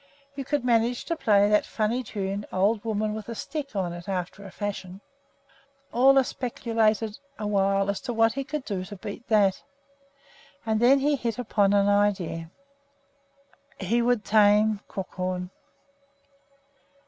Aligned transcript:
You 0.33 0.43
could 0.43 0.65
manage 0.65 1.05
to 1.05 1.15
play 1.15 1.47
that 1.47 1.63
funny 1.63 2.01
tune, 2.01 2.47
"Old 2.51 2.83
Woman 2.83 3.13
with 3.13 3.29
a 3.29 3.35
Stick," 3.35 3.75
on 3.75 3.93
it 3.93 4.09
after 4.09 4.43
a 4.43 4.49
fashion. 4.49 4.99
Ole 5.93 6.23
speculated 6.23 7.19
a 7.37 7.45
while 7.45 7.87
as 7.87 8.01
to 8.01 8.11
what 8.11 8.33
he 8.33 8.43
could 8.43 8.65
do 8.65 8.83
to 8.85 8.95
beat 8.95 9.27
that, 9.27 9.61
and 10.65 10.79
then 10.79 10.97
he 11.01 11.15
hit 11.15 11.37
upon 11.37 11.73
an 11.73 11.87
idea, 11.87 12.49
he 13.79 14.01
would 14.01 14.25
tame 14.25 14.79
Crookhorn! 14.87 15.51